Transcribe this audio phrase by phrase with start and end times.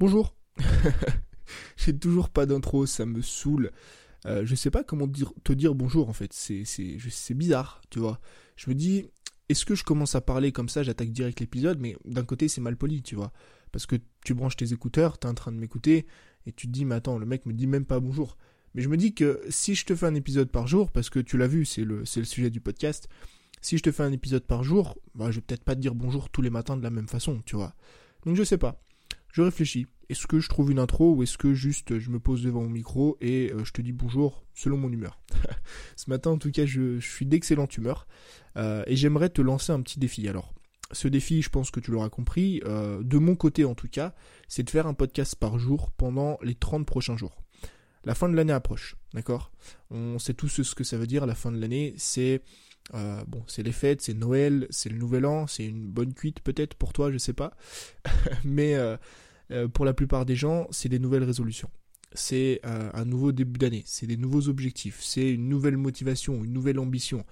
[0.00, 0.36] Bonjour.
[1.76, 3.70] J'ai toujours pas d'intro, ça me saoule.
[4.26, 6.32] Euh, je sais pas comment te dire bonjour en fait.
[6.32, 8.20] C'est bizarre, tu vois.
[8.56, 9.06] Je me dis
[9.48, 12.60] est-ce que je commence à parler comme ça, j'attaque direct l'épisode, mais d'un côté c'est
[12.60, 13.32] mal poli, tu vois.
[13.70, 16.06] Parce que tu branches tes écouteurs, t'es en train de m'écouter,
[16.46, 18.36] et tu te dis, mais attends, le mec me dit même pas bonjour.
[18.74, 21.20] Mais je me dis que si je te fais un épisode par jour, parce que
[21.20, 23.08] tu l'as vu, c'est le, le sujet du podcast,
[23.60, 25.94] si je te fais un épisode par jour, bah, je vais peut-être pas te dire
[25.94, 27.74] bonjour tous les matins de la même façon, tu vois.
[28.24, 28.83] Donc je sais pas
[29.34, 29.88] je réfléchis.
[30.08, 32.68] Est-ce que je trouve une intro ou est-ce que juste je me pose devant mon
[32.68, 35.18] micro et euh, je te dis bonjour selon mon humeur?
[35.96, 38.06] Ce matin en tout cas je, suis d'excellente humeur
[38.56, 40.28] euh, et j'aimerais te lancer un petit défi.
[40.28, 40.54] Alors
[40.92, 44.14] ce défi je pense que tu l'auras compris, euh, de mon côté en tout cas,
[44.46, 47.42] c'est de faire un podcast par jour pendant les 30 prochains jours.
[48.04, 49.50] La fin de l'année approche, d'accord?
[49.90, 52.42] On sait tous ce que ça veut dire la fin de l'année, c'est
[52.92, 56.74] bon, c'est les fêtes, c'est Noël, c'est le Nouvel An, c'est une bonne cuite peut-être
[56.74, 57.56] pour toi, je sais pas.
[58.44, 58.76] Mais
[59.50, 61.70] euh, pour la plupart des gens, c'est des nouvelles résolutions.
[62.12, 66.52] C'est euh, un nouveau début d'année, c'est des nouveaux objectifs, c'est une nouvelle motivation, une
[66.52, 67.24] nouvelle ambition.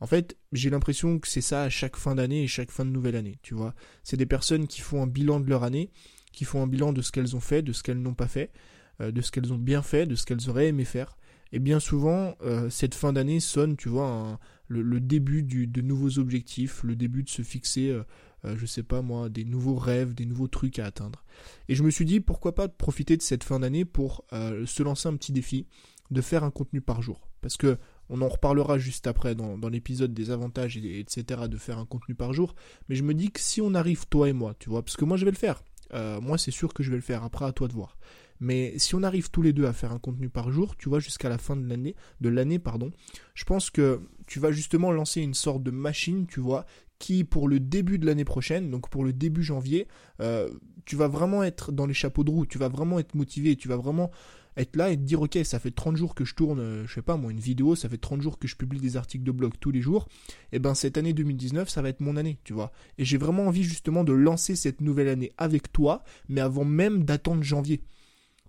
[0.00, 2.90] En fait, j'ai l'impression que c'est ça à chaque fin d'année et chaque fin de
[2.90, 3.74] nouvelle année, tu vois.
[4.04, 5.90] C'est des personnes qui font un bilan de leur année,
[6.32, 8.52] qui font un bilan de ce qu'elles ont fait, de ce qu'elles n'ont pas fait,
[9.00, 11.18] euh, de ce qu'elles ont bien fait, de ce qu'elles auraient aimé faire.
[11.52, 12.36] Et bien souvent,
[12.68, 17.42] cette fin d'année sonne, tu vois, le, début de nouveaux objectifs, le début de se
[17.42, 17.98] fixer
[18.44, 21.24] euh, je sais pas moi, des nouveaux rêves, des nouveaux trucs à atteindre.
[21.68, 24.82] Et je me suis dit, pourquoi pas profiter de cette fin d'année pour euh, se
[24.82, 25.66] lancer un petit défi
[26.10, 27.28] de faire un contenu par jour.
[27.40, 27.78] Parce que
[28.10, 32.14] on en reparlera juste après dans, l'épisode des avantages, et, etc., de faire un contenu
[32.14, 32.54] par jour.
[32.88, 35.04] Mais je me dis que si on arrive, toi et moi, tu vois, parce que
[35.04, 35.62] moi je vais le faire.
[35.92, 37.98] Euh, moi c'est sûr que je vais le faire, après à toi de voir.
[38.40, 41.00] Mais si on arrive tous les deux à faire un contenu par jour, tu vois,
[41.00, 42.90] jusqu'à la fin de l'année, de l'année, pardon,
[43.34, 46.66] je pense que tu vas justement lancer une sorte de machine, tu vois,
[46.98, 49.86] qui pour le début de l'année prochaine, donc pour le début janvier,
[50.20, 50.48] euh,
[50.84, 53.68] tu vas vraiment être dans les chapeaux de roue, tu vas vraiment être motivé, tu
[53.68, 54.10] vas vraiment
[54.56, 56.94] être là et te dire ok ça fait 30 jours que je tourne, euh, je
[56.94, 59.30] sais pas moi une vidéo, ça fait 30 jours que je publie des articles de
[59.30, 60.08] blog tous les jours,
[60.50, 62.72] et ben cette année 2019 ça va être mon année, tu vois.
[62.98, 67.04] Et j'ai vraiment envie justement de lancer cette nouvelle année avec toi, mais avant même
[67.04, 67.82] d'attendre janvier.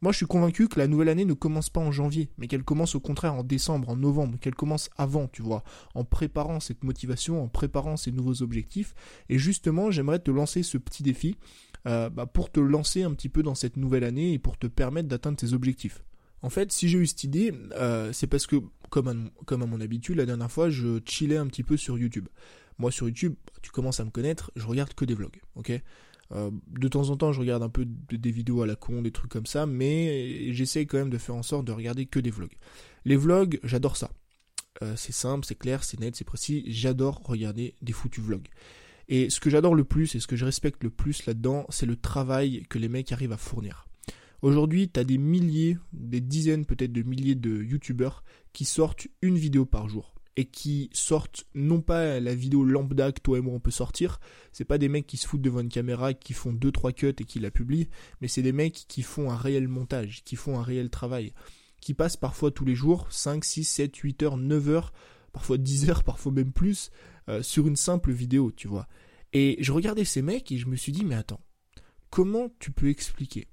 [0.02, 2.64] Moi, je suis convaincu que la nouvelle année ne commence pas en janvier, mais qu'elle
[2.64, 6.84] commence au contraire en décembre, en novembre, qu'elle commence avant, tu vois, en préparant cette
[6.84, 8.96] motivation, en préparant ces nouveaux objectifs.
[9.28, 11.36] Et justement, j'aimerais te lancer ce petit défi
[11.88, 14.68] euh, bah, pour te lancer un petit peu dans cette nouvelle année et pour te
[14.68, 16.04] permettre d'atteindre tes objectifs.
[16.42, 18.56] En fait, si j'ai eu cette idée, euh, c'est parce que,
[18.90, 19.14] comme à,
[19.46, 22.30] comme à mon habitude, la dernière fois, je chillais un petit peu sur YouTube.
[22.78, 25.82] Moi, sur YouTube, tu commences à me connaître, je regarde que des vlogs, ok?
[26.32, 29.12] Euh, de temps en temps, je regarde un peu des vidéos à la con, des
[29.12, 32.30] trucs comme ça, mais j'essaie quand même de faire en sorte de regarder que des
[32.30, 32.56] vlogs.
[33.06, 34.12] Les vlogs, j'adore ça.
[34.82, 36.64] Euh, c'est simple, c'est clair, c'est net, c'est précis.
[36.68, 38.48] J'adore regarder des foutus vlogs.
[39.08, 41.88] Et ce que j'adore le plus et ce que je respecte le plus là-dedans, c'est
[41.88, 43.88] le travail que les mecs arrivent à fournir.
[44.42, 48.24] Aujourd'hui, t'as des milliers, des dizaines peut-être de milliers de youtubeurs
[48.54, 53.20] qui sortent une vidéo par jour et qui sortent non pas la vidéo lambda que
[53.20, 54.22] toi et moi on peut sortir,
[54.54, 57.26] c'est pas des mecs qui se foutent devant une caméra, qui font 2-3 cuts et
[57.26, 57.90] qui la publient,
[58.22, 61.34] mais c'est des mecs qui font un réel montage, qui font un réel travail,
[61.82, 64.94] qui passent parfois tous les jours 5, 6, 7, 8 heures, 9 heures,
[65.34, 66.90] parfois 10 heures, parfois même plus,
[67.28, 68.88] euh, sur une simple vidéo, tu vois.
[69.34, 71.44] Et je regardais ces mecs et je me suis dit, mais attends,
[72.10, 73.50] comment tu peux expliquer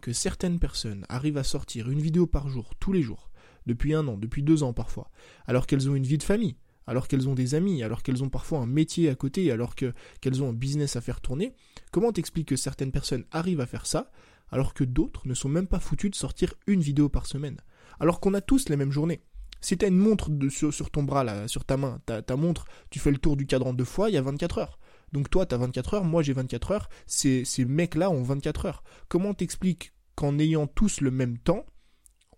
[0.00, 3.30] que certaines personnes arrivent à sortir une vidéo par jour, tous les jours,
[3.66, 5.10] depuis un an, depuis deux ans parfois,
[5.46, 8.28] alors qu'elles ont une vie de famille, alors qu'elles ont des amis, alors qu'elles ont
[8.28, 11.54] parfois un métier à côté, alors qu'elles ont un business à faire tourner,
[11.92, 14.10] comment t'expliques que certaines personnes arrivent à faire ça,
[14.50, 17.60] alors que d'autres ne sont même pas foutus de sortir une vidéo par semaine,
[18.00, 19.22] alors qu'on a tous les mêmes journées
[19.64, 22.98] si t'as une montre sur, ton bras, là, sur ta main, ta, ta montre, tu
[22.98, 24.78] fais le tour du cadran deux fois, il y a 24 heures.
[25.12, 28.84] Donc toi, t'as 24 heures, moi j'ai 24 heures, ces mecs-là ont 24 heures.
[29.08, 31.64] Comment t'expliques qu'en ayant tous le même temps,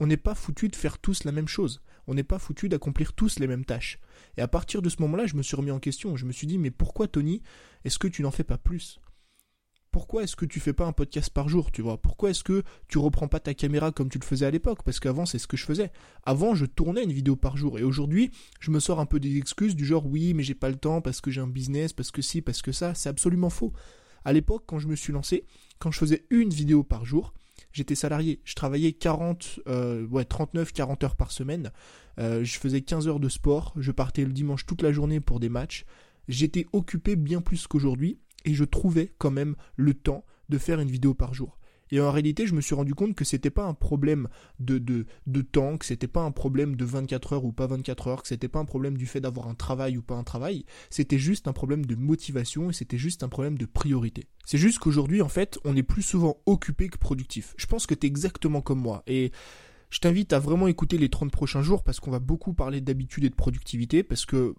[0.01, 1.83] on n'est pas foutu de faire tous la même chose.
[2.07, 3.99] On n'est pas foutu d'accomplir tous les mêmes tâches.
[4.37, 6.17] Et à partir de ce moment-là, je me suis remis en question.
[6.17, 7.43] Je me suis dit, mais pourquoi Tony,
[7.85, 9.01] est-ce que tu n'en fais pas plus?
[9.91, 11.97] Pourquoi est-ce que tu fais pas un podcast par jour, tu vois?
[11.97, 14.83] Pourquoi est-ce que tu reprends pas ta caméra comme tu le faisais à l'époque?
[14.83, 15.91] Parce qu'avant, c'est ce que je faisais.
[16.23, 17.79] Avant, je tournais une vidéo par jour.
[17.79, 20.69] Et aujourd'hui, je me sors un peu des excuses du genre, oui, mais j'ai pas
[20.69, 22.95] le temps parce que j'ai un business, parce que si, parce que ça.
[22.95, 23.73] C'est absolument faux.
[24.27, 25.47] À l'époque, quand je me suis lancé,
[25.79, 27.33] quand je faisais une vidéo par jour,
[27.77, 31.73] j'étais salarié, je travaillais 40, euh, ouais, 39, 40 heures par semaine,
[32.19, 35.41] euh, je faisais 15 heures de sport, je partais le dimanche toute la journée pour
[35.41, 35.85] des matchs,
[36.27, 40.91] j'étais occupé bien plus qu'aujourd'hui, et je trouvais quand même le temps de faire une
[40.91, 41.59] vidéo par jour.
[41.91, 44.29] Et en réalité, je me suis rendu compte que c'était pas un problème
[44.59, 45.05] de,
[45.43, 48.49] temps, que c'était pas un problème de 24 heures ou pas 24 heures, que c'était
[48.49, 51.53] pas un problème du fait d'avoir un travail ou pas un travail, c'était juste un
[51.53, 54.25] problème de motivation et c'était juste un problème de priorité.
[54.45, 57.55] C'est juste qu'aujourd'hui, en fait, on est plus souvent occupé que productif.
[57.57, 59.03] Je pense que t'es exactement comme moi.
[59.07, 59.33] Et
[59.91, 63.25] je t'invite à vraiment écouter les 30 prochains jours parce qu'on va beaucoup parler d'habitude
[63.25, 64.55] et de productivité parce que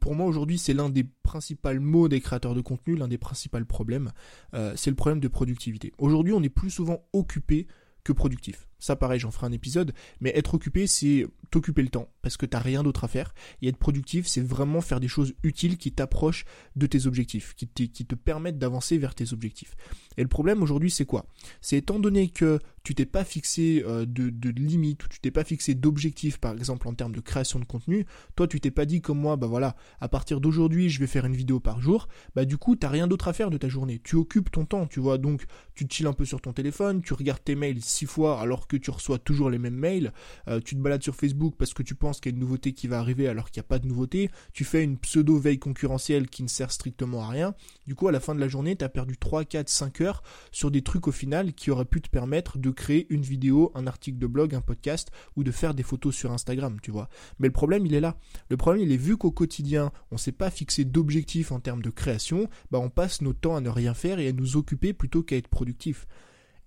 [0.00, 3.64] pour moi aujourd'hui c'est l'un des principaux mots des créateurs de contenu, l'un des principaux
[3.64, 4.12] problèmes,
[4.54, 5.92] euh, c'est le problème de productivité.
[5.98, 7.66] Aujourd'hui on est plus souvent occupé
[8.04, 8.67] que productif.
[8.78, 12.46] Ça pareil, j'en ferai un épisode, mais être occupé, c'est t'occuper le temps, parce que
[12.46, 13.34] t'as rien d'autre à faire.
[13.62, 16.44] Et être productif, c'est vraiment faire des choses utiles qui t'approchent
[16.76, 19.74] de tes objectifs, qui te, qui te permettent d'avancer vers tes objectifs.
[20.16, 21.26] Et le problème aujourd'hui, c'est quoi?
[21.60, 25.30] C'est étant donné que tu t'es pas fixé euh, de, de limites, ou tu t'es
[25.30, 28.84] pas fixé d'objectifs, par exemple en termes de création de contenu, toi tu t'es pas
[28.84, 32.08] dit comme moi, bah voilà, à partir d'aujourd'hui, je vais faire une vidéo par jour,
[32.34, 34.00] bah du coup, t'as rien d'autre à faire de ta journée.
[34.02, 35.44] Tu occupes ton temps, tu vois, donc
[35.74, 38.76] tu chilles un peu sur ton téléphone, tu regardes tes mails six fois alors que
[38.76, 40.12] tu reçois toujours les mêmes mails,
[40.48, 42.72] euh, tu te balades sur Facebook parce que tu penses qu'il y a une nouveauté
[42.72, 45.58] qui va arriver alors qu'il n'y a pas de nouveauté, tu fais une pseudo veille
[45.58, 47.54] concurrentielle qui ne sert strictement à rien,
[47.86, 50.22] du coup à la fin de la journée tu as perdu 3, 4, 5 heures
[50.52, 53.86] sur des trucs au final qui auraient pu te permettre de créer une vidéo, un
[53.86, 57.08] article de blog, un podcast ou de faire des photos sur Instagram, tu vois.
[57.38, 58.16] Mais le problème il est là.
[58.50, 61.82] Le problème il est vu qu'au quotidien on ne s'est pas fixé d'objectifs en termes
[61.82, 64.92] de création, bah on passe notre temps à ne rien faire et à nous occuper
[64.92, 66.06] plutôt qu'à être productif.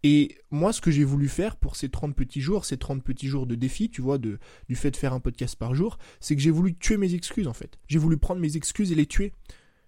[0.04, 3.28] Et moi, ce que j'ai voulu faire pour ces 30 petits jours, ces 30 petits
[3.28, 6.36] jours de défi, tu vois, de, du fait de faire un podcast par jour, c'est
[6.36, 7.78] que j'ai voulu tuer mes excuses, en fait.
[7.88, 9.34] J'ai voulu prendre mes excuses et les tuer.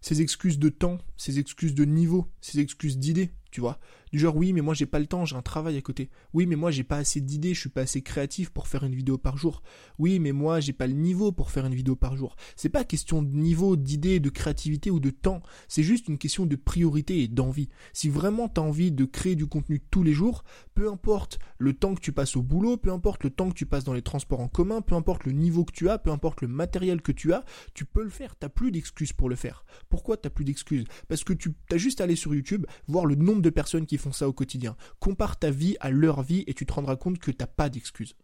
[0.01, 3.77] Ces excuses de temps, ces excuses de niveau, ces excuses d'idées, tu vois.
[4.11, 6.09] Du genre, oui, mais moi j'ai pas le temps, j'ai un travail à côté.
[6.33, 8.95] Oui, mais moi j'ai pas assez d'idées, je suis pas assez créatif pour faire une
[8.95, 9.61] vidéo par jour.
[10.00, 12.35] Oui, mais moi j'ai pas le niveau pour faire une vidéo par jour.
[12.55, 15.41] C'est pas question de niveau, d'idées, de créativité ou de temps.
[15.67, 17.69] C'est juste une question de priorité et d'envie.
[17.94, 21.73] Si vraiment tu as envie de créer du contenu tous les jours, peu importe le
[21.73, 24.01] temps que tu passes au boulot, peu importe le temps que tu passes dans les
[24.01, 27.11] transports en commun, peu importe le niveau que tu as, peu importe le matériel que
[27.11, 27.45] tu as,
[27.75, 28.35] tu peux le faire.
[28.35, 29.63] T'as plus d'excuses pour le faire.
[29.89, 30.85] Pourquoi t'as plus d'excuses?
[31.07, 33.98] Parce que tu as juste à aller sur YouTube, voir le nombre de personnes qui
[33.98, 34.75] font ça au quotidien.
[35.00, 38.16] Compare ta vie à leur vie et tu te rendras compte que t'as pas d'excuses.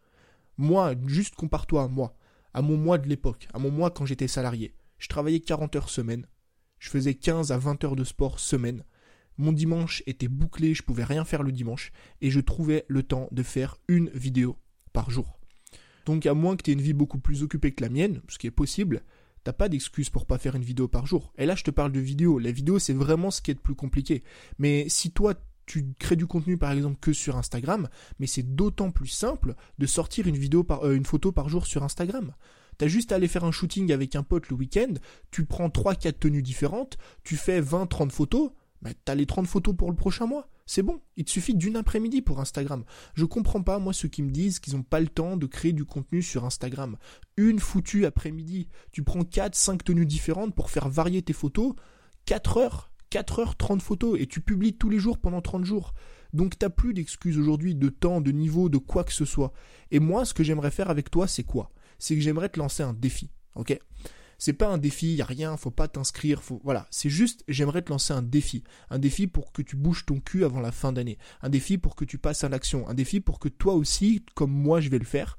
[0.58, 2.18] Moi, juste compare-toi à moi,
[2.54, 4.74] à mon moi de l'époque, à mon moi quand j'étais salarié.
[4.98, 6.26] Je travaillais 40 heures semaine.
[6.80, 8.84] Je faisais 15 à 20 heures de sport semaine.
[9.38, 13.30] Mon dimanche était bouclé, je pouvais rien faire le dimanche et je trouvais le temps
[13.32, 14.58] de faire une vidéo
[14.92, 15.40] par jour.
[16.06, 18.38] Donc à moins que tu aies une vie beaucoup plus occupée que la mienne, ce
[18.38, 19.04] qui est possible,
[19.44, 21.34] t'as pas d'excuse pour pas faire une vidéo par jour.
[21.38, 22.40] Et là, je te parle de vidéo.
[22.40, 24.24] La vidéo, c'est vraiment ce qui est le plus compliqué.
[24.58, 25.36] Mais si toi,
[25.70, 27.90] tu crées du contenu par exemple que sur Instagram,
[28.20, 31.68] mais c'est d'autant plus simple de sortir une vidéo par euh, une photo par jour
[31.68, 32.34] sur Instagram.
[32.80, 34.94] T'as juste à aller faire un shooting avec un pote le week-end,
[35.32, 38.52] tu prends 3-4 tenues différentes, tu fais 20-30 photos,
[39.06, 40.50] t'as les 30 photos pour le prochain mois.
[40.66, 42.84] C'est bon, il te suffit d'une après-midi pour Instagram.
[43.16, 45.74] Je comprends pas, moi, ceux qui me disent qu'ils n'ont pas le temps de créer
[45.74, 46.98] du contenu sur Instagram.
[47.38, 51.74] Une foutue après-midi, tu prends 4-5 tenues différentes pour faire varier tes photos,
[52.26, 55.94] 4 heures, 4 heures 30 photos et tu publies tous les jours pendant 30 jours.
[56.34, 59.52] Donc t'as plus d'excuses aujourd'hui de temps, de niveau, de quoi que ce soit.
[59.92, 61.72] Et moi, ce que j'aimerais faire avec toi, c'est quoi?
[61.98, 63.80] C'est que j'aimerais te lancer un défi, ok?
[64.40, 67.84] C'est pas un défi, y a rien, faut pas t'inscrire, faut voilà, c'est juste j'aimerais
[67.84, 70.92] te lancer un défi, un défi pour que tu bouges ton cul avant la fin
[70.92, 74.26] d'année, un défi pour que tu passes à l'action, un défi pour que toi aussi
[74.34, 75.38] comme moi je vais le faire,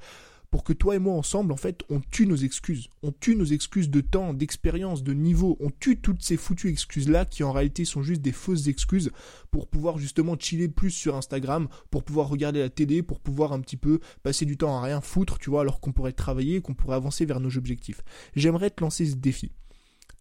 [0.51, 2.89] pour que toi et moi ensemble, en fait, on tue nos excuses.
[3.03, 5.57] On tue nos excuses de temps, d'expérience, de niveau.
[5.61, 9.13] On tue toutes ces foutues excuses-là qui en réalité sont juste des fausses excuses
[9.51, 13.61] pour pouvoir justement chiller plus sur Instagram, pour pouvoir regarder la télé, pour pouvoir un
[13.61, 16.75] petit peu passer du temps à rien foutre, tu vois, alors qu'on pourrait travailler, qu'on
[16.75, 18.03] pourrait avancer vers nos objectifs.
[18.35, 19.53] J'aimerais te lancer ce défi.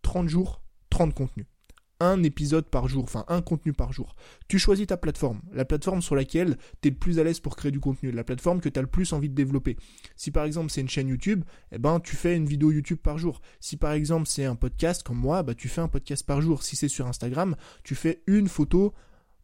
[0.03, 1.48] 30 jours, 30 contenus
[2.00, 4.15] un épisode par jour, enfin un contenu par jour.
[4.48, 7.56] Tu choisis ta plateforme, la plateforme sur laquelle tu es le plus à l'aise pour
[7.56, 9.77] créer du contenu, la plateforme que tu as le plus envie de développer.
[10.15, 13.18] Si par exemple c'est une chaîne YouTube, eh ben tu fais une vidéo YouTube par
[13.18, 13.41] jour.
[13.60, 16.63] Si par exemple c'est un podcast comme moi, bah tu fais un podcast par jour.
[16.63, 18.94] Si c'est sur Instagram, tu fais une photo,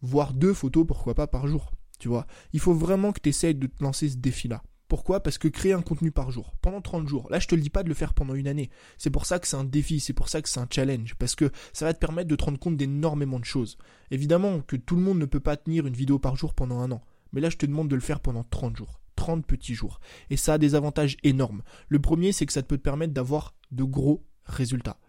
[0.02, 1.72] voire deux photos, pourquoi pas par jour.
[2.00, 4.62] Tu vois, il faut vraiment que tu essayes de te lancer ce défi-là.
[4.88, 5.22] Pourquoi?
[5.22, 7.70] Parce que créer un contenu par jour, pendant 30 jours, là je te le dis
[7.70, 10.14] pas de le faire pendant une année, c'est pour ça que c'est un défi, c'est
[10.14, 12.60] pour ça que c'est un challenge, parce que ça va te permettre de te rendre
[12.60, 13.78] compte d'énormément de choses.
[14.12, 16.92] Évidemment que tout le monde ne peut pas tenir une vidéo par jour pendant un
[16.92, 19.00] an, mais là je te demande de le faire pendant 30 jours.
[19.16, 20.00] 30 petits jours.
[20.30, 21.64] Et ça a des avantages énormes.
[21.88, 25.00] Le premier, c'est que ça peut te permettre d'avoir de gros résultats.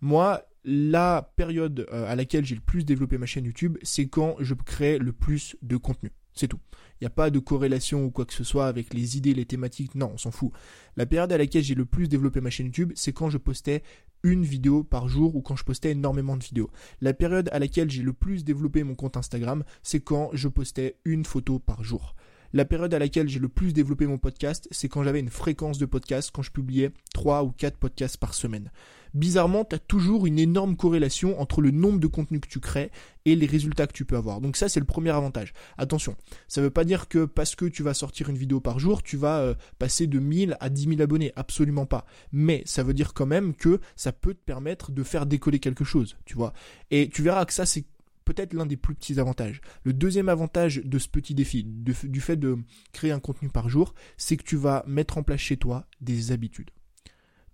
[0.00, 4.36] Moi, la période euh, à laquelle j'ai le plus développé ma chaîne YouTube, c'est quand
[4.40, 6.12] je crée le plus de contenu.
[6.40, 6.60] C'est tout.
[6.72, 9.44] Il n'y a pas de corrélation ou quoi que ce soit avec les idées, les
[9.44, 9.94] thématiques.
[9.94, 10.52] Non, on s'en fout.
[10.96, 13.82] La période à laquelle j'ai le plus développé ma chaîne YouTube, c'est quand je postais
[14.22, 16.70] une vidéo par jour ou quand je postais énormément de vidéos.
[17.02, 20.96] La période à laquelle j'ai le plus développé mon compte Instagram, c'est quand je postais
[21.04, 22.16] une photo par jour.
[22.54, 25.76] La période à laquelle j'ai le plus développé mon podcast, c'est quand j'avais une fréquence
[25.76, 28.70] de podcast, quand je publiais 3 ou 4 podcasts par semaine.
[29.14, 32.90] Bizarrement, tu as toujours une énorme corrélation entre le nombre de contenus que tu crées
[33.24, 34.40] et les résultats que tu peux avoir.
[34.40, 35.52] Donc ça, c'est le premier avantage.
[35.78, 36.16] Attention,
[36.48, 39.02] ça ne veut pas dire que parce que tu vas sortir une vidéo par jour,
[39.02, 41.32] tu vas euh, passer de 1000 à 10 000 abonnés.
[41.36, 42.06] Absolument pas.
[42.32, 45.84] Mais ça veut dire quand même que ça peut te permettre de faire décoller quelque
[45.84, 46.52] chose, tu vois.
[46.90, 47.84] Et tu verras que ça, c'est
[48.24, 49.60] peut-être l'un des plus petits avantages.
[49.82, 52.58] Le deuxième avantage de ce petit défi, du fait de
[52.92, 56.30] créer un contenu par jour, c'est que tu vas mettre en place chez toi des
[56.30, 56.70] habitudes.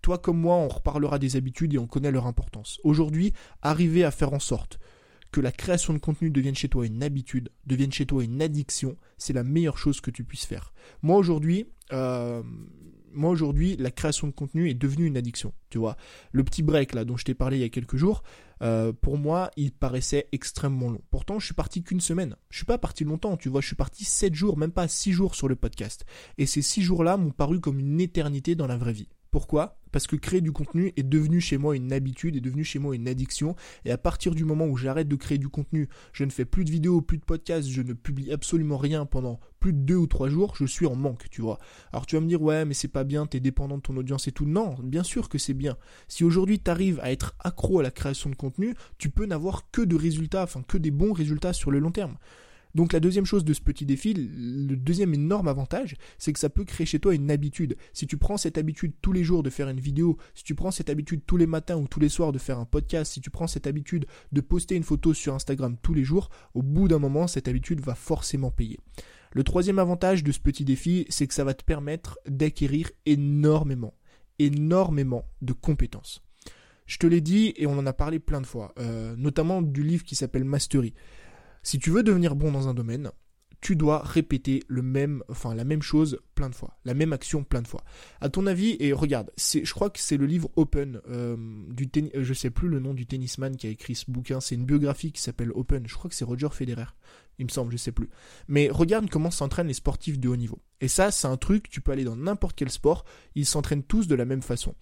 [0.07, 2.79] Toi comme moi, on reparlera des habitudes et on connaît leur importance.
[2.85, 4.79] Aujourd'hui, arriver à faire en sorte
[5.33, 8.97] que la création de contenu devienne chez toi une habitude, devienne chez toi une addiction,
[9.19, 10.73] c'est la meilleure chose que tu puisses faire.
[11.03, 12.41] Moi aujourd'hui, euh,
[13.13, 15.53] moi aujourd'hui, la création de contenu est devenue une addiction.
[15.71, 15.97] Tu vois,
[16.31, 18.23] le petit break là dont je t'ai parlé il y a quelques jours,
[18.63, 21.03] euh, pour moi, il paraissait extrêmement long.
[21.11, 22.37] Pourtant, je suis parti qu'une semaine.
[22.49, 23.37] Je suis pas parti longtemps.
[23.37, 26.05] Tu vois, je suis parti 7 jours, même pas 6 jours sur le podcast.
[26.39, 29.09] Et ces 6 jours-là m'ont paru comme une éternité dans la vraie vie.
[29.37, 29.77] Pourquoi?
[29.93, 32.97] Parce que créer du contenu est devenu chez moi une habitude, est devenu chez moi
[32.97, 33.55] une addiction.
[33.85, 36.65] Et à partir du moment où j'arrête de créer du contenu, je ne fais plus
[36.65, 40.07] de vidéos, plus de podcasts, je ne publie absolument rien pendant plus de deux ou
[40.07, 41.59] trois jours, je suis en manque, tu vois.
[41.93, 44.27] Alors tu vas me dire, ouais, mais c'est pas bien, t'es dépendant de ton audience
[44.27, 44.47] et tout.
[44.47, 45.77] Non, bien sûr que c'est bien.
[46.09, 49.71] Si aujourd'hui tu arrives à être accro à la création de contenu, tu peux n'avoir
[49.71, 52.17] que de résultats, enfin que des bons résultats sur le long terme.
[52.77, 56.51] Donc la deuxième chose de ce petit défi, le deuxième énorme avantage, c'est que ça
[56.51, 57.75] peut créer chez toi une habitude.
[57.95, 60.71] Si tu prends cette habitude tous les jours de faire une vidéo, si tu prends
[60.71, 63.31] cette habitude tous les matins ou tous les soirs de faire un podcast, si tu
[63.31, 66.99] prends cette habitude de poster une photo sur Instagram tous les jours, au bout d'un
[66.99, 68.79] moment, cette habitude va forcément payer.
[69.33, 73.95] Le troisième avantage de ce petit défi, c'est que ça va te permettre d'acquérir énormément,
[74.39, 76.23] énormément de compétences.
[76.85, 79.83] Je te l'ai dit et on en a parlé plein de fois, euh, notamment du
[79.83, 80.93] livre qui s'appelle Mastery.
[81.67, 83.11] Si tu veux devenir bon dans un domaine,
[83.61, 87.43] tu dois répéter le même, enfin la même chose plein de fois, la même action
[87.43, 87.83] plein de fois.
[88.21, 91.37] À ton avis, et regarde, je crois que c'est le livre Open euh,
[91.71, 94.39] du tennis, je sais plus le nom du tennisman qui a écrit ce bouquin.
[94.39, 95.89] C'est une biographie qui s'appelle Open.
[95.89, 96.87] Je crois que c'est Roger Federer.
[97.39, 98.09] Il me semble, je sais plus.
[98.49, 100.59] Mais regarde comment s'entraînent les sportifs de haut niveau.
[100.81, 104.07] Et ça, c'est un truc, tu peux aller dans n'importe quel sport, ils s'entraînent tous
[104.09, 104.75] de la même façon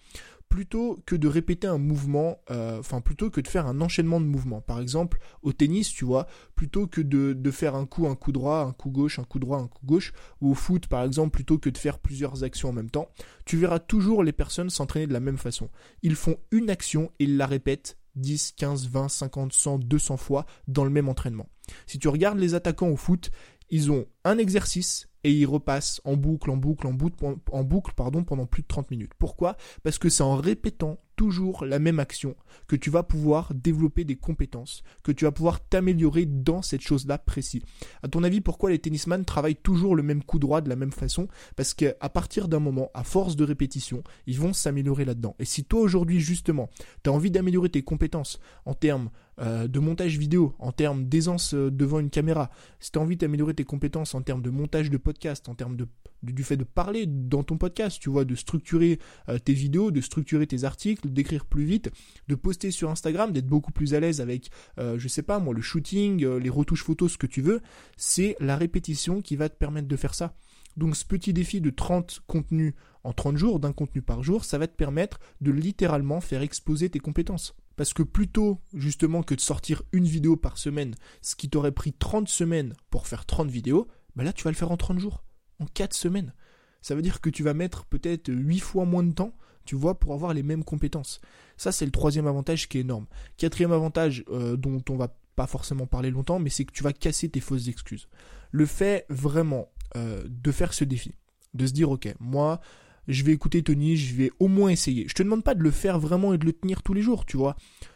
[0.49, 4.25] plutôt que de répéter un mouvement, euh, enfin plutôt que de faire un enchaînement de
[4.25, 4.61] mouvements.
[4.61, 8.59] Par exemple, au tennis, tu vois, plutôt que de, faire un coup, un coup droit,
[8.59, 11.57] un coup gauche, un coup droit, un coup gauche, ou au foot, par exemple, plutôt
[11.57, 13.09] que de faire plusieurs actions en même temps,
[13.45, 15.69] tu verras toujours les personnes s'entraîner de la même façon.
[16.01, 20.45] Ils font une action et ils la répètent 10, 15, 20, 50, 100, 200 fois
[20.67, 21.49] dans le même entraînement.
[21.87, 23.31] Si tu regardes les attaquants au foot,
[23.69, 27.93] ils ont un exercice et ils repassent en boucle, en boucle, en boucle, en boucle
[27.95, 29.13] pardon, pendant plus de 30 minutes.
[29.17, 29.57] Pourquoi?
[29.83, 32.35] Parce que c'est en répétant toujours la même action
[32.67, 37.17] que tu vas pouvoir développer des compétences, que tu vas pouvoir t'améliorer dans cette chose-là
[37.17, 37.61] précise.
[38.03, 40.91] À ton avis, pourquoi les tennisman travaillent toujours le même coup droit de la même
[40.91, 41.27] façon?
[41.55, 45.35] Parce qu'à partir d'un moment, à force de répétition, ils vont s'améliorer là-dedans.
[45.39, 46.69] Et si toi aujourd'hui justement,
[47.03, 49.09] tu as envie d'améliorer tes compétences en termes
[49.41, 53.17] euh, de montage vidéo, en termes d'aisance euh, devant une caméra, si tu as envie
[53.17, 55.75] d'améliorer tes compétences en termes de montage de podcast, en termes
[56.23, 59.99] du fait de parler dans ton podcast, tu vois, de structurer euh, tes vidéos, de
[59.99, 61.91] structurer tes articles, d'écrire plus vite,
[62.27, 65.53] de poster sur Instagram, d'être beaucoup plus à l'aise avec, euh, je sais pas moi,
[65.53, 67.61] le shooting, euh, les retouches photos, ce que tu veux,
[67.97, 70.35] c'est la répétition qui va te permettre de faire ça.
[70.77, 74.57] Donc ce petit défi de 30 contenus en 30 jours, d'un contenu par jour, ça
[74.57, 77.55] va te permettre de littéralement faire exploser tes compétences.
[77.75, 81.93] Parce que plutôt justement que de sortir une vidéo par semaine, ce qui t'aurait pris
[81.93, 85.23] 30 semaines pour faire 30 vidéos, bah là tu vas le faire en 30 jours
[85.59, 86.33] en 4 semaines.
[86.81, 89.35] Ça veut dire que tu vas mettre peut-être 8 fois moins de temps,
[89.65, 91.21] tu vois, pour avoir les mêmes compétences.
[91.57, 93.07] Ça, c'est le troisième avantage qui est énorme.
[93.37, 96.93] Quatrième avantage euh, dont on va pas forcément parler longtemps, mais c'est que tu vas
[96.93, 98.07] casser tes fausses excuses.
[98.51, 101.13] Le fait vraiment euh, de faire ce défi,
[101.53, 102.61] de se dire, ok, moi,
[103.07, 105.07] je vais écouter Tony, je vais au moins essayer.
[105.07, 107.25] Je te demande pas de le faire vraiment et de le tenir tous les jours,
[107.25, 107.55] tu vois.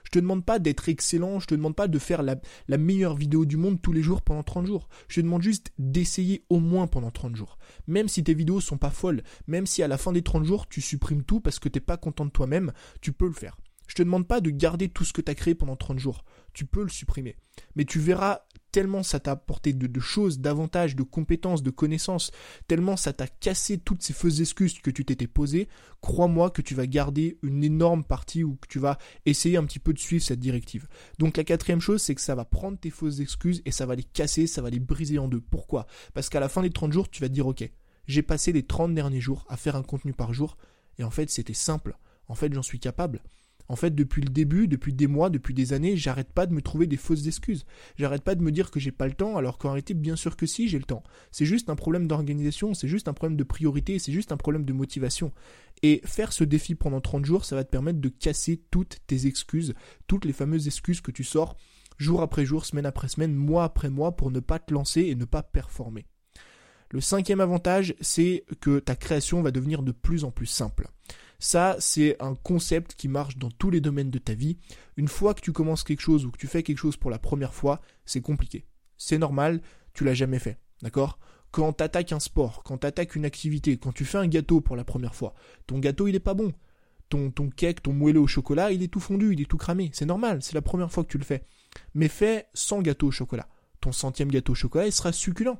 [0.09, 2.35] Je te demande pas d'être excellent, je te demande pas de faire la,
[2.79, 4.89] meilleure vidéo du monde tous les jours pendant 30 jours.
[5.07, 7.59] Je te demande juste d'essayer au moins pendant 30 jours.
[7.85, 10.67] Même si tes vidéos sont pas folles, même si à la fin des 30 jours
[10.67, 13.55] tu supprimes tout parce que t'es pas content de toi-même, tu peux le faire.
[13.85, 16.25] Je te demande pas de garder tout ce que tu as créé pendant 30 jours.
[16.53, 17.35] Tu peux le supprimer.
[17.75, 22.31] Mais tu verras tellement ça t'a apporté de, choses, d'avantages, de compétences, de connaissances,
[22.67, 25.67] tellement ça t'a cassé toutes ces fausses excuses que tu t'étais posées,
[26.01, 29.79] crois-moi que tu vas garder une énorme partie ou que tu vas essayer un petit
[29.79, 30.87] peu de suivre cette directive.
[31.17, 33.95] Donc la quatrième chose, c'est que ça va prendre tes fausses excuses et ça va
[33.95, 35.41] les casser, ça va les briser en deux.
[35.41, 35.87] Pourquoi?
[36.13, 37.69] Parce qu'à la fin des 30 jours, tu vas te dire, ok,
[38.07, 40.57] j'ai passé les 30 derniers jours à faire un contenu par jour,
[40.97, 41.97] et en fait c'était simple,
[42.27, 43.21] en fait j'en suis capable.
[43.69, 46.61] En fait, depuis le début, depuis des mois, depuis des années, j'arrête pas de me
[46.61, 47.65] trouver des fausses excuses.
[47.97, 50.35] J'arrête pas de me dire que j'ai pas le temps, alors qu'en réalité, bien sûr
[50.35, 51.03] que si, j'ai le temps.
[51.31, 54.65] C'est juste un problème d'organisation, c'est juste un problème de priorité, c'est juste un problème
[54.65, 55.31] de motivation.
[55.83, 59.27] Et faire ce défi pendant 30 jours, ça va te permettre de casser toutes tes
[59.27, 59.75] excuses,
[60.07, 61.55] toutes les fameuses excuses que tu sors
[61.99, 65.15] jour après jour, semaine après semaine, mois après mois pour ne pas te lancer et
[65.15, 66.05] ne pas performer.
[66.91, 70.87] Le cinquième avantage, c'est que ta création va devenir de plus en plus simple.
[71.39, 74.57] Ça, c'est un concept qui marche dans tous les domaines de ta vie.
[74.97, 77.17] Une fois que tu commences quelque chose ou que tu fais quelque chose pour la
[77.19, 78.65] première fois, c'est compliqué.
[78.97, 79.61] C'est normal,
[79.93, 80.59] tu l'as jamais fait.
[80.81, 81.17] D'accord?
[81.51, 84.59] Quand tu attaques un sport, quand tu attaques une activité, quand tu fais un gâteau
[84.59, 85.33] pour la première fois,
[85.65, 86.53] ton gâteau il est pas bon.
[87.07, 89.89] Ton, ton cake, ton moelleux au chocolat, il est tout fondu, il est tout cramé.
[89.93, 91.43] C'est normal, c'est la première fois que tu le fais.
[91.95, 93.47] Mais fais sans gâteau au chocolat.
[93.81, 95.57] Ton centième gâteau au chocolat, il sera succulent.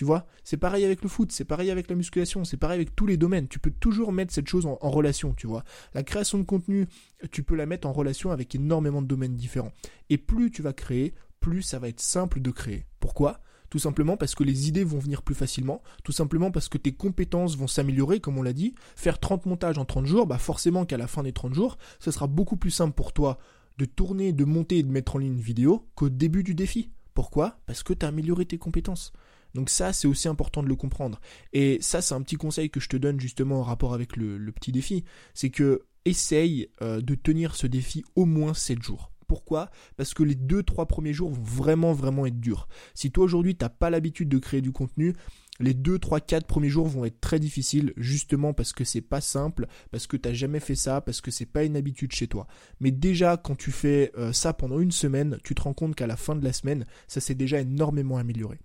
[0.00, 2.96] Tu vois, c'est pareil avec le foot, c'est pareil avec la musculation, c'est pareil avec
[2.96, 3.48] tous les domaines.
[3.48, 5.62] Tu peux toujours mettre cette chose en, relation, tu vois.
[5.92, 6.86] La création de contenu,
[7.30, 9.72] tu peux la mettre en relation avec énormément de domaines différents.
[10.08, 12.86] Et plus tu vas créer, plus ça va être simple de créer.
[12.98, 13.40] Pourquoi?
[13.68, 16.92] Tout simplement parce que les idées vont venir plus facilement, tout simplement parce que tes
[16.92, 18.74] compétences vont s'améliorer, comme on l'a dit.
[18.96, 22.10] Faire 30 montages en 30 jours, bah forcément qu'à la fin des 30 jours, ce
[22.10, 23.36] sera beaucoup plus simple pour toi
[23.76, 26.90] de tourner, de monter et de mettre en ligne une vidéo qu'au début du défi.
[27.12, 27.58] Pourquoi?
[27.66, 29.12] Parce que tu as amélioré tes compétences.
[29.54, 31.20] Donc ça, c'est aussi important de le comprendre.
[31.52, 34.38] Et ça, c'est un petit conseil que je te donne justement en rapport avec le,
[34.52, 35.04] petit défi.
[35.34, 39.12] C'est que essaye euh, de tenir ce défi au moins 7 jours.
[39.26, 39.70] Pourquoi?
[39.96, 42.66] Parce que les 2-3 premiers jours vont vraiment vraiment être durs.
[42.94, 45.14] Si toi aujourd'hui tu n'as pas l'habitude de créer du contenu,
[45.60, 49.20] les 2, 3, 4 premiers jours vont être très difficiles, justement parce que c'est pas
[49.20, 52.48] simple, parce que t'as jamais fait ça, parce que c'est pas une habitude chez toi.
[52.80, 56.06] Mais déjà, quand tu fais euh, ça pendant une semaine, tu te rends compte qu'à
[56.06, 58.58] la fin de la semaine, ça s'est déjà énormément amélioré.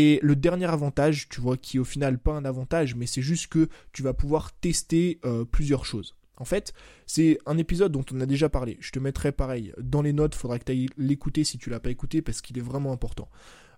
[0.00, 3.48] Et le dernier avantage, tu vois, qui au final pas un avantage, mais c'est juste
[3.48, 6.14] que tu vas pouvoir tester euh, plusieurs choses.
[6.36, 6.72] En fait,
[7.04, 8.76] c'est un épisode dont on a déjà parlé.
[8.78, 11.80] Je te mettrai pareil dans les notes, faudra que tu ailles l'écouter si tu l'as
[11.80, 13.28] pas écouté parce qu'il est vraiment important.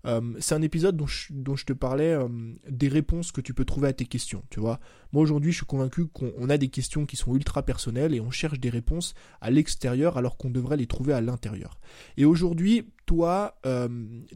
[0.04, 2.28] Euh, c'est un épisode dont je, te parlais euh,
[2.68, 4.78] des réponses que tu peux trouver à tes questions, tu vois.
[5.12, 8.30] Moi aujourd'hui, je suis convaincu qu'on a des questions qui sont ultra personnelles et on
[8.30, 11.80] cherche des réponses à l'extérieur alors qu'on devrait les trouver à l'intérieur.
[12.18, 13.58] Et aujourd'hui, toi,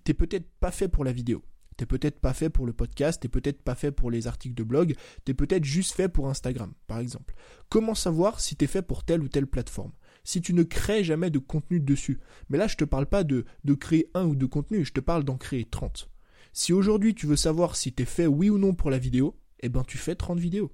[0.04, 1.44] t'es peut-être pas fait pour la vidéo.
[1.76, 4.62] T'es peut-être pas fait pour le podcast, t'es peut-être pas fait pour les articles de
[4.62, 7.34] blog, t'es peut-être juste fait pour Instagram, par exemple.
[7.68, 9.92] Comment savoir si t'es fait pour telle ou telle plateforme?
[10.22, 12.20] Si tu ne crées jamais de contenu dessus.
[12.48, 15.00] Mais là, je te parle pas de, de créer un ou deux contenus, je te
[15.00, 16.08] parle d'en créer 30.
[16.52, 19.68] Si aujourd'hui tu veux savoir si t'es fait oui ou non pour la vidéo, eh
[19.68, 20.72] ben tu fais 30 vidéos.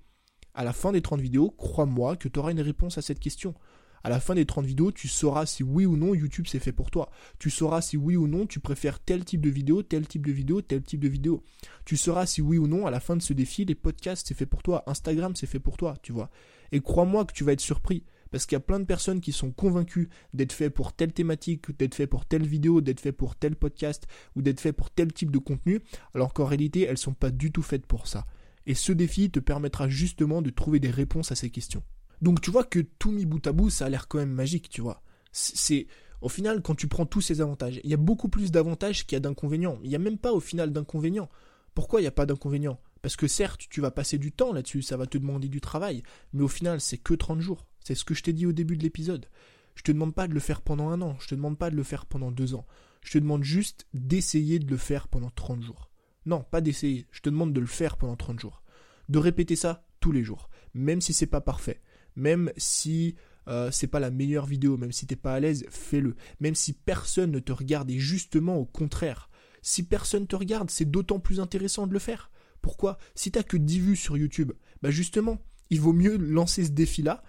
[0.52, 3.54] À la fin des 30 vidéos, crois-moi que tu auras une réponse à cette question.
[4.02, 6.72] À la fin des 30 vidéos, tu sauras si oui ou non YouTube c'est fait
[6.72, 7.10] pour toi.
[7.38, 10.32] Tu sauras si oui ou non tu préfères tel type de vidéo, tel type de
[10.32, 11.42] vidéo, tel type de vidéo.
[11.84, 14.34] Tu sauras si oui ou non à la fin de ce défi, les podcasts c'est
[14.34, 16.30] fait pour toi, Instagram c'est fait pour toi, tu vois.
[16.72, 18.04] Et crois-moi que tu vas être surpris.
[18.30, 21.76] Parce qu'il y a plein de personnes qui sont convaincues d'être fait pour telle thématique,
[21.76, 25.12] d'être fait pour telle vidéo, d'être fait pour tel podcast ou d'être fait pour tel
[25.12, 25.80] type de contenu,
[26.14, 28.26] alors qu'en réalité elles sont pas du tout faites pour ça.
[28.66, 31.82] Et ce défi te permettra justement de trouver des réponses à ces questions.
[32.22, 34.68] Donc tu vois que tout mis bout à bout, ça a l'air quand même magique,
[34.68, 35.02] tu vois.
[35.33, 35.87] C'est
[36.20, 39.16] au final quand tu prends tous ces avantages, il y a beaucoup plus d'avantages qu'il
[39.16, 39.78] y a d'inconvénients.
[39.83, 41.30] Il n'y a même pas au final d'inconvénients.
[41.74, 42.80] Pourquoi il n'y a pas d'inconvénients?
[43.00, 46.02] Parce que certes, tu vas passer du temps là-dessus, ça va te demander du travail,
[46.33, 47.66] mais au final, c'est que 30 jours.
[47.83, 49.26] C'est ce que je t'ai dit au début de l'épisode.
[49.74, 51.76] Je te demande pas de le faire pendant un an, je te demande pas de
[51.76, 52.66] le faire pendant deux ans.
[53.02, 55.88] Je te demande juste d'essayer de le faire pendant 30 jours.
[56.26, 58.62] Non, pas d'essayer, je te demande de le faire pendant 30 jours.
[59.09, 61.80] De répéter ça tous les jours, même si c'est pas parfait
[62.16, 63.14] même si
[63.49, 66.16] euh, c'est pas la meilleure vidéo, même si t'es pas à l'aise, fais-le.
[66.40, 69.31] Même si personne ne te regarde, et justement au contraire,
[69.62, 72.31] si personne te regarde, c'est d'autant plus intéressant de le faire.
[72.62, 72.99] Pourquoi?
[73.14, 75.38] Si t'as que 10 vues sur YouTube, bah justement,
[75.70, 77.23] il vaut mieux lancer ce défi-là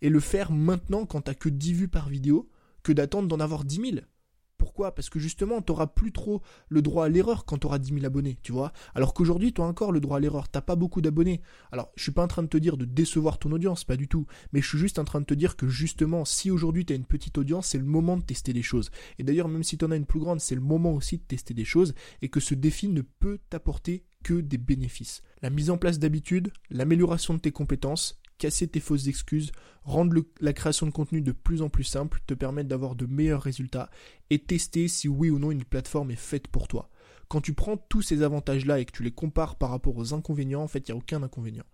[0.00, 2.50] et le faire maintenant quand t'as que 10 vues par vidéo
[2.82, 3.96] que d'attendre d'en avoir 10 000.
[4.68, 4.94] Pourquoi?
[4.94, 7.94] Parce que justement, tu n'auras plus trop le droit à l'erreur quand tu auras 10
[7.94, 8.74] 000 abonnés, tu vois?
[8.94, 10.50] Alors qu'aujourd'hui, tu as encore le droit à l'erreur.
[10.50, 11.40] T'as pas beaucoup d'abonnés.
[11.72, 14.08] Alors, je suis pas en train de te dire de décevoir ton audience, pas du
[14.08, 14.26] tout.
[14.52, 16.96] Mais je suis juste en train de te dire que justement, si aujourd'hui tu as
[16.96, 18.90] une petite audience, c'est le moment de tester des choses.
[19.18, 21.22] Et d'ailleurs, même si tu en as une plus grande, c'est le moment aussi de
[21.22, 21.94] tester des choses.
[22.20, 25.22] Et que ce défi ne peut t'apporter que des bénéfices.
[25.40, 30.52] La mise en place d'habitudes, l'amélioration de tes compétences casser tes fausses excuses, rendre la
[30.52, 33.90] création de contenu de plus en plus simple, te permettre d'avoir de meilleurs résultats
[34.30, 36.88] et tester si oui ou non une plateforme est faite pour toi.
[37.28, 40.62] Quand tu prends tous ces avantages-là et que tu les compares par rapport aux inconvénients,
[40.62, 41.64] en fait, il n'y a aucun inconvénient.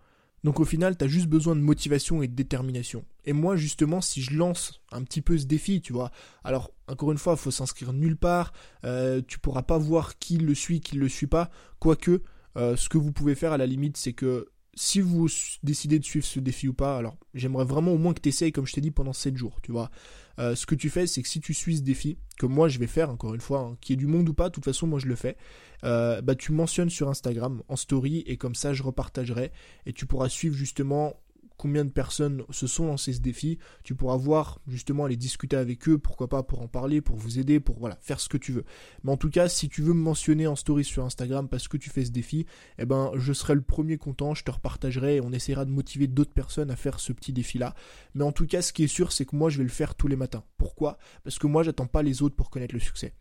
[0.44, 3.04] Donc au final, tu as juste besoin de motivation et de détermination.
[3.24, 6.10] Et moi, justement, si je lance un petit peu ce défi, tu vois,
[6.44, 8.52] alors encore une fois, il faut s'inscrire nulle part,
[8.84, 12.22] euh, tu pourras pas voir qui le suit, qui ne le suit pas, quoique,
[12.56, 15.28] euh, ce que vous pouvez faire à la limite, c'est que si vous
[15.62, 18.52] décidez de suivre ce défi ou pas, alors j'aimerais vraiment au moins que tu essayes,
[18.52, 19.90] comme je t'ai dit, pendant 7 jours, tu vois.
[20.38, 22.78] Euh, ce que tu fais, c'est que si tu suis ce défi, que moi je
[22.78, 24.64] vais faire, encore une fois, hein, qu'il y ait du monde ou pas, de toute
[24.64, 25.36] façon moi je le fais,
[25.84, 29.52] euh, bah tu mentionnes sur Instagram en story et comme ça je repartagerai
[29.86, 31.14] et tu pourras suivre justement
[31.56, 35.88] combien de personnes se sont lancées ce défi, tu pourras voir justement aller discuter avec
[35.88, 38.52] eux, pourquoi pas pour en parler, pour vous aider, pour voilà, faire ce que tu
[38.52, 38.64] veux.
[39.02, 41.76] Mais en tout cas, si tu veux me mentionner en story sur Instagram parce que
[41.76, 42.46] tu fais ce défi,
[42.78, 46.06] eh ben je serai le premier content, je te repartagerai et on essaiera de motiver
[46.06, 47.74] d'autres personnes à faire ce petit défi là.
[48.14, 49.94] Mais en tout cas, ce qui est sûr, c'est que moi je vais le faire
[49.94, 50.44] tous les matins.
[50.56, 50.98] Pourquoi?
[51.22, 53.14] Parce que moi j'attends pas les autres pour connaître le succès.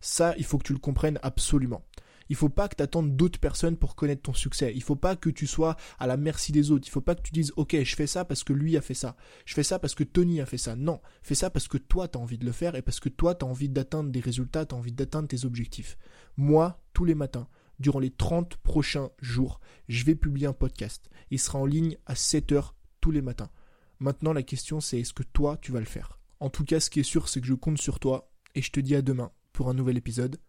[0.00, 1.82] Ça, il faut que tu le comprennes absolument.
[2.30, 4.72] Il faut pas que tu attendes d'autres personnes pour connaître ton succès.
[4.74, 6.86] Il faut pas que tu sois à la merci des autres.
[6.86, 8.94] Il faut pas que tu dises OK, je fais ça parce que lui a fait
[8.94, 9.16] ça.
[9.44, 10.76] Je fais ça parce que Tony a fait ça.
[10.76, 13.08] Non, fais ça parce que toi tu as envie de le faire et parce que
[13.08, 15.98] toi tu as envie d'atteindre des résultats, tu as envie d'atteindre tes objectifs.
[16.36, 17.48] Moi, tous les matins,
[17.80, 21.10] durant les 30 prochains jours, je vais publier un podcast.
[21.32, 23.50] Il sera en ligne à 7 heures tous les matins.
[23.98, 26.20] Maintenant, la question c'est est-ce que toi tu vas le faire?
[26.38, 28.70] En tout cas, ce qui est sûr, c'est que je compte sur toi et je
[28.70, 30.40] te dis à demain pour un nouvel épisode.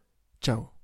[0.41, 0.80] Ciao